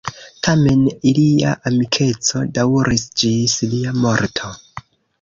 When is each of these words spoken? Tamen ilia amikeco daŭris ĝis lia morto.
Tamen 0.45 0.79
ilia 1.11 1.51
amikeco 1.71 2.43
daŭris 2.57 3.07
ĝis 3.23 3.63
lia 3.75 3.99
morto. 4.03 4.55